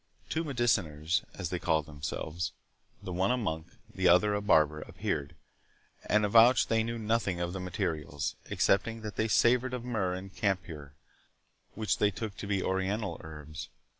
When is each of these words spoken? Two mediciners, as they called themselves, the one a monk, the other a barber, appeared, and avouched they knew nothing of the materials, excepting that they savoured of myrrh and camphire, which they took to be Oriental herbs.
Two 0.29 0.43
mediciners, 0.43 1.23
as 1.35 1.51
they 1.51 1.59
called 1.59 1.85
themselves, 1.85 2.53
the 3.03 3.13
one 3.13 3.29
a 3.29 3.37
monk, 3.37 3.67
the 3.87 4.07
other 4.07 4.33
a 4.33 4.41
barber, 4.41 4.81
appeared, 4.81 5.35
and 6.07 6.25
avouched 6.25 6.69
they 6.69 6.81
knew 6.81 6.97
nothing 6.97 7.39
of 7.39 7.53
the 7.53 7.59
materials, 7.59 8.35
excepting 8.49 9.01
that 9.01 9.15
they 9.15 9.27
savoured 9.27 9.75
of 9.75 9.85
myrrh 9.85 10.15
and 10.15 10.35
camphire, 10.35 10.95
which 11.75 11.99
they 11.99 12.09
took 12.09 12.35
to 12.37 12.47
be 12.47 12.63
Oriental 12.63 13.21
herbs. 13.23 13.69